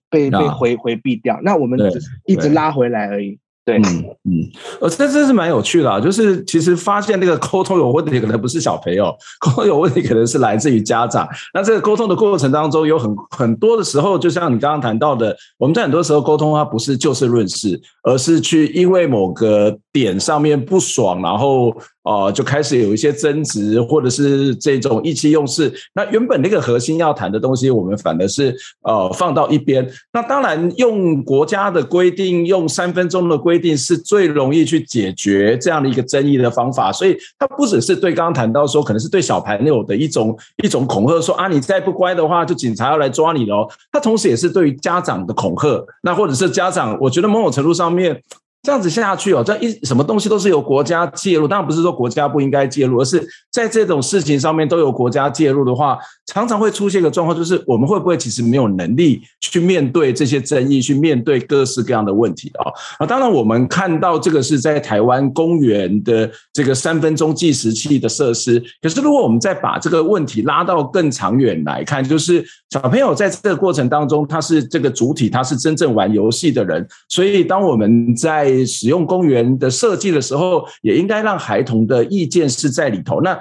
[0.10, 3.40] 被被回回避掉，那我们只是一直拉回来而已。
[3.64, 3.84] 对，嗯
[4.24, 4.32] 嗯，
[4.80, 11.28] 呃，这这是蛮有趣的啊，就是其实发现那个沟通有问题，可能不是小朋友， 沟通有问题可能是来自于家长。
[11.54, 21.76] 那这个沟通的过程当中，有很很多的时候，就像你刚刚谈到的，我们在很多时候沟通，它不是就事论事，而是去因为某个点上面不爽，然后。
[22.08, 25.70] 哦，就开始有一些争执，或者是这种意气用事。
[25.94, 29.86] 那原本那个核心要谈的东西，我们反而是呃放到一边。
[30.14, 36.94] 那当然，用国家的规定，用三分钟的规定是最容易去解决这样的一个争议的方法。
[36.94, 43.68] 所以，它不只是对刚刚谈到说，可能是对小朋友的一种一种恐吓，说啊，你再不乖的话，就警察要来抓你喽。
[43.92, 45.86] 它同时也是对于家长的恐吓。
[46.04, 48.24] 那或者是家长，我觉得某种程度上面。
[48.68, 62.68] 这样子下去哦，这一什么东西都是由国家介入，当然不是说国家不应该介入，而是在这种事情上面都有国家介入的话，常常会出现一个状况，就是我们会不会其实没有能力去面对这些争议，去面对各式各样的问题啊？
[63.00, 83.22] 啊，当然我们看到这个是在台湾公园的这个三分钟计时器的设施，可是如果我们再把这个问题拉到更长远来看，就是小朋友在这个过程当中，他是这个主体，他是真正玩游戏的人，所以当我们在使用公园的设计的时候，也应该让孩童的意见是在里头。
[83.22, 83.38] 那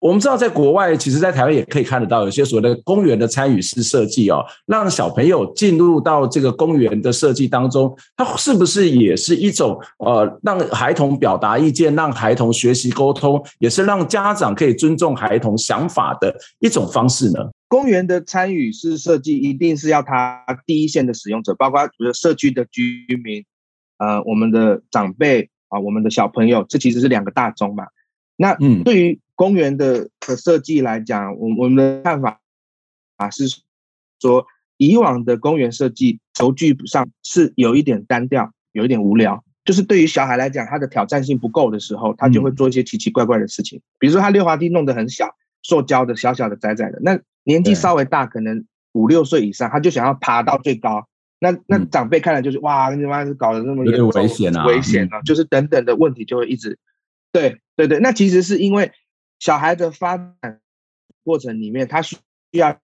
[0.00, 17.38] 我们知道，在国外，其实，在台湾也可以看得到，有些所谓的公园的参与式设计哦，让小朋友进入到这个公园的设计当中，它是不是也是一种呃，让孩童表达意见，让孩童学习沟通，也是让家长可以尊重孩童想法的一种方式呢？
[17.68, 23.44] 公园的参与式设计一定是要他第一线的使用者，包括比如社区的居民。
[24.02, 27.86] 呃，我们的长辈啊，我们的小朋友，这其实是两个大宗嘛。
[28.34, 32.40] 那嗯，对于公园的的设计来讲，我我们的看法
[33.16, 33.44] 啊是
[34.20, 34.44] 说，
[34.76, 39.44] 以往的公园设计轴距上是有一点单调，有一点无聊。
[39.64, 43.80] 就是对于小孩来讲，他的挑战性不够的时候，他就会做一些奇奇怪怪的事情。
[44.00, 45.28] 比如说，他溜滑梯弄得很小，
[45.62, 46.98] 塑胶的小小的窄窄的。
[47.02, 51.06] 那年纪稍微大，可能五六岁以上，他就想要爬到最高。
[51.42, 56.78] 那那长辈看了就是、嗯、哇，你妈是搞得那么有，危险啊，危险啊，就是等等的问题就会一直。
[57.32, 58.92] 对对对，那其实是因为
[59.40, 60.60] 小孩的发展
[61.24, 62.16] 过程里面，他需
[62.52, 62.78] 要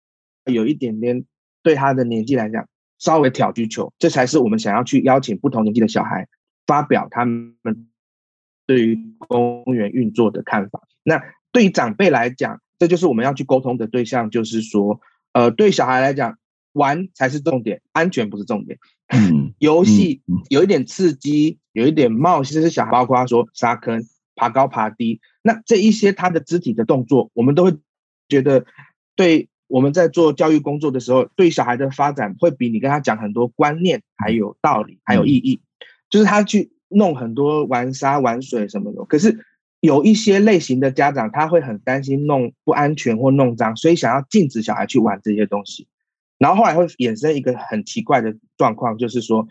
[0.46, 1.24] 有一点点
[1.62, 6.28] 对他的年纪来讲稍微挑需求，这才是我们想要去邀请不同年纪的小孩
[6.66, 7.56] 发表他们
[8.66, 10.82] 对于公园运作的看法。
[11.04, 15.00] 那对于长辈来讲，这就是我们要去沟通的对象，就是说，
[15.34, 16.40] 呃，对小孩来讲，
[16.78, 18.78] 玩才是重点，安全不是重点。
[19.08, 24.06] 嗯，游戏有一点刺激，有一点冒险，是小孩，包括说沙坑。
[24.40, 27.76] 爬高爬低，那这一些他的肢体的动作，我们都会
[28.30, 28.68] 觉得，
[29.16, 35.60] 对我们在做教育工作的时候，对小孩的发展会比你跟他讲很多观念还有道理还有意义。
[36.12, 39.44] 就是他去弄很多玩沙玩水什么的，可是
[39.80, 45.88] 有一些类型的家长他会很担心弄不安全或弄脏，所以想要禁止小孩去玩这些东西，
[46.38, 49.48] 然后后来会衍生一个很奇怪的状况，就是说。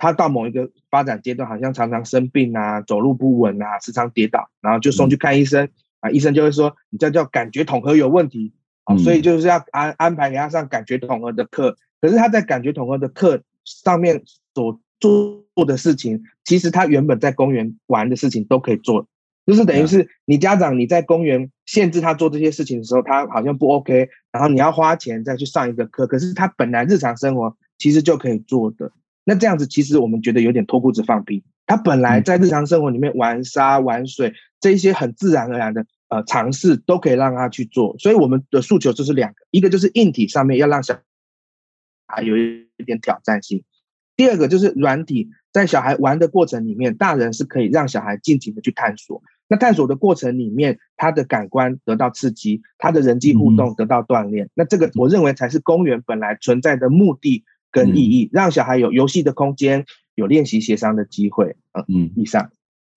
[0.00, 5.68] 他到某一个发展阶段，好像常常生病啊，走路不稳啊，时常跌倒，然后就送去看医生
[5.98, 8.52] 啊，医生就会说你这叫感觉统合有问题
[8.84, 11.76] 啊，所以就是要安安排给他上感觉统合的课。
[12.00, 14.22] 可是他在感觉统合的课上面
[14.54, 19.08] 所做做的事情，其实他原本在公园玩的事情都可以做，
[19.48, 28.92] 就是等于是你家长你在公园限制他做这些事情的时候，他好像不 OK，然后你要花钱再去上一个课，可是他本来日常生活其实就可以做的。
[29.24, 31.42] 那这样子，其实我们觉得有点脱裤子放屁。
[31.64, 37.96] 他本来在日常生活里面玩沙、玩水这一些很自然而然的呃尝试，都可以让他去做。
[37.98, 41.00] 所以我们的诉求就是两个，一个就是硬体上面要让小
[42.06, 43.60] 孩有一点挑战性；
[44.14, 49.22] 第二个就是软体，在小孩玩的过程里面，大人是可以让小孩尽情的去探索。
[49.48, 54.50] 那探索的过程里面，他的感官得到刺激，他的人际互动得到锻炼。
[54.54, 57.44] 那这个我认为才是公园本来存在的目的。
[57.70, 59.84] 跟意义，让小孩有游戏的空间，
[60.14, 61.56] 有练习协商的机会。
[61.86, 62.50] 嗯，以上。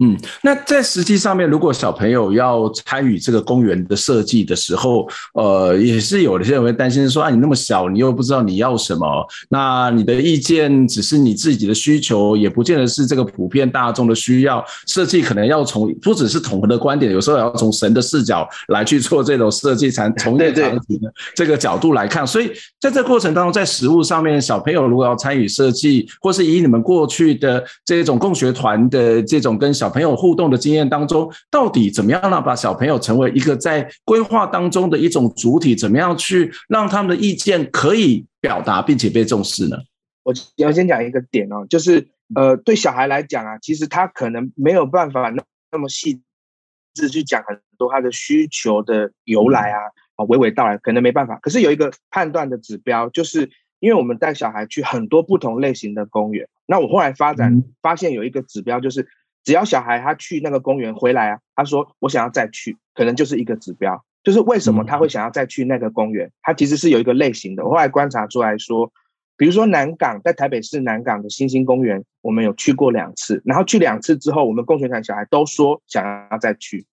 [0.04, 9.06] 嗯，那在实际上面，如果小朋友要参与这个公园的设计的时候，呃，也是有的些人会担心说，啊，你那么小，你又不知道你要什么，
[9.49, 14.66] 那你的意见只是你自己的需求，也不见得是这个普遍大众的需要。
[14.88, 22.26] 设计可能要从不只是统合的观点，有时候也要从神的视角来去做这种设计，才从一个场景的这个角度来看。
[22.26, 35.75] 所以在这过程当中，在实物上面，小朋友如果要参与设计，或是以你们过去的这种共学团的这种跟小朋友互动的经验当中，到底怎么样让把小朋友成为一个在规划当中的一种主体？
[35.75, 39.77] 怎么样去让他们的意见可以表达并且被重视呢？
[40.23, 46.21] 我要先讲一个点哦，就是呃，对小孩来讲啊，其实他可能没有办法那那么细
[46.93, 49.79] 致去讲很多他的需求的由来啊，
[50.15, 51.39] 啊娓娓道来，可能没办法。
[51.41, 59.07] 可是有一个判断的指标，就是因为我们带小孩去很多不同类型的公园，那我后来发展发现有一个指标就是。
[59.43, 64.03] 只要小孩他去那个公园回来啊，他说我想要再去，可能就是一个指标。
[64.23, 66.31] 就是为什么他会想要再去那个公园？
[66.43, 67.65] 他其实是有一个类型的。
[67.65, 68.93] 我后来观察出来说，
[69.35, 76.85] 比如说南港，在台北市南港的新兴公园，我们有去过两次，然后去两次之后，我们共学团小孩都说想要再去。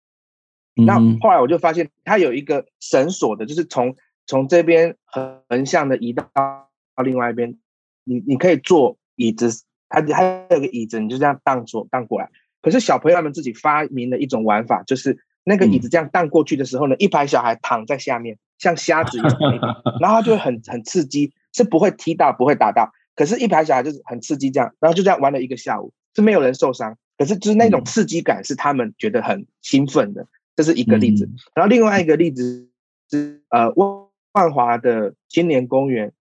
[0.75, 3.95] 那后来我就发现，他有一个绳索的，就是从
[4.27, 7.59] 从这边横向的移到到另外一边，
[8.05, 9.51] 你你可以坐椅子。
[9.89, 12.29] 他还有个椅子，你就这样荡坐荡过来。
[12.61, 19.33] 可是小朋友他们自己发明了一种玩法，就是那个椅子这样荡过去的时候呢，一排小孩躺在下面，像瞎子一样，
[20.01, 22.93] 然后他就会很很刺激，是不会踢到，不会打到。
[23.15, 26.97] 可是，一排小孩就是很刺激这样，然后就这样玩了一个下午，是没有人受伤。
[27.17, 31.29] 可是，就是那种刺激感是他们觉得很兴奋的，这是一个例子。
[31.55, 32.69] 然后另外一个例子
[33.11, 33.89] 是呃万
[34.33, 36.13] 万华的青年公园，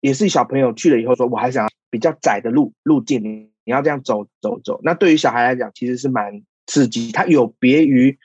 [0.00, 1.68] 也是小朋友去了以后说，我还想要。
[1.90, 7.12] 比较窄的路路径，你要这样走走走，那对于小孩来讲，其实是蛮刺激。
[7.12, 8.18] 它有别于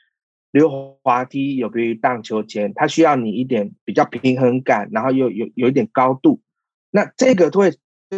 [0.52, 6.42] 溜滑梯，有别于荡秋千，它需要你一点比较平衡感，然后又有有一点高度。
[6.92, 7.72] 那这个对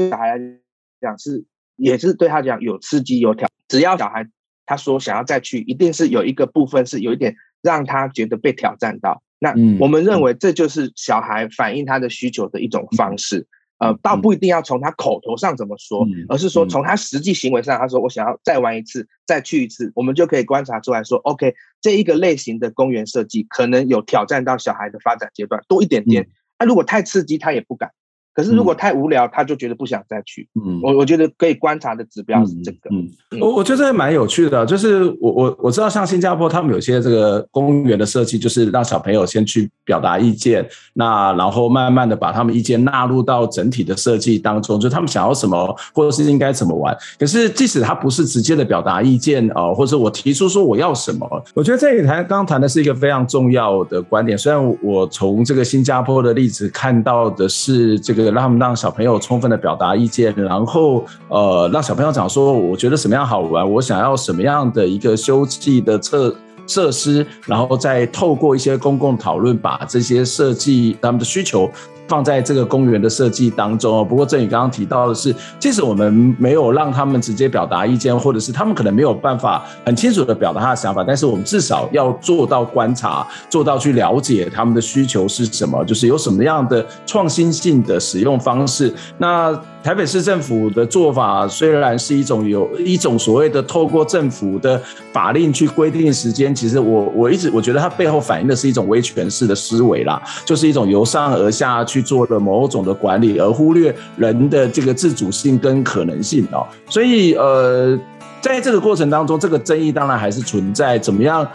[0.10, 0.60] 小孩来
[1.00, 3.48] 讲是，也是对他讲有刺激有挑。
[3.68, 4.28] 只要小孩
[4.66, 9.22] 他说想要再去，一定是有一个部分是有一点让他觉得被挑战到。
[9.40, 13.46] 那我们认为这就是小孩反映他的需求的一种方式。
[13.84, 26.28] 呃，倒不一定要从他口头上怎么说，而是说从他实际行为上，他说我想要再玩一次，再去一次，我们就可以观察出来说，OK，这一个类型的公园设计可能有挑战到小孩的发展阶段多一点点。
[26.58, 27.92] 那如果太刺激，他也不敢。
[28.34, 30.48] 可是如果太无聊，他就觉得不想再去。
[30.56, 32.90] 嗯，我我觉得可以观察的指标是这个。
[32.92, 33.08] 嗯，
[33.40, 46.98] 我我觉得蛮有趣的，就是我我我知道像新加坡他们有些这个公园的设计，就是让小朋友先去表达意见，那然后慢慢的把他们意见纳入到整体的设计当中，就他们想要什么或者是应该怎么玩。
[47.20, 54.36] 可是即使他不是直接的表达意见啊，或者我提出说我要什么，我觉得这里谈刚刚谈的是一个非常重要的观点。
[54.36, 58.23] 虽然我从这个新加坡的例子看到的是这个。
[58.32, 71.70] 让他们让小朋友充分的表达意见，然后呃，让小朋友讲说，我觉得什么样好玩，我想要什么样的一个休憩的设设施，然后再透过一些公共讨论，把这些设计他们的需求。
[72.08, 74.04] 放在这个公园的设计当中哦。
[74.04, 88.94] 不过，正宇刚刚提到的是，即使我们没有让他们直接表达意见，或者是他们可能没有办法很清楚的表达他的想法，但是我们至少要做到观察，做到去了解他们的需求是什么，就是有什么样的创新性的使用方式。
[89.18, 94.82] 那台北市政府的做法虽然是一种有一种所谓的透过政府的
[95.12, 106.66] 法令去规定时间，其实我我一直我觉得它背后反映的是一种威权式的思维啦，就是一种由上而下去做了某种的管理，而忽略人的这个自主性跟可能性哦。
[106.88, 108.00] 所以呃，
[108.40, 111.46] 在这个过程当中，这个争议当然还是存在，怎么样？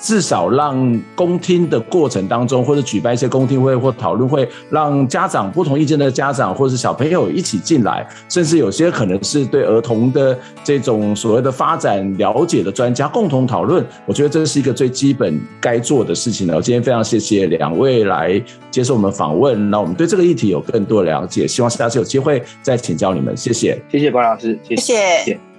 [0.00, 13.84] 至少让公听的过程当中，或者举办一些公听会或讨论会，让家长不同意见的家长或者是小朋友一起进来，甚至有些可能是对儿童的这种所谓的发展了解的专家共同讨论。
[14.04, 16.56] 我觉得这是一个最基本该做的事情了。
[16.56, 18.40] 我今天非常谢谢两位来
[18.70, 23.36] 接受我们访问，那我们对这个议题有更多的了解，希望下次有机会再请教你们。
[23.36, 24.94] 谢谢，谢谢关老师，谢谢。
[25.24, 25.55] 谢谢。